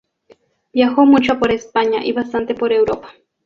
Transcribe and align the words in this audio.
Viajó 0.73 1.05
mucho 1.05 1.37
por 1.37 1.51
España 1.51 2.03
y 2.03 2.11
bastante 2.11 2.55
por 2.55 2.73
Europa. 2.73 3.13